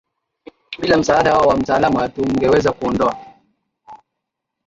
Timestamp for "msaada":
0.97-1.33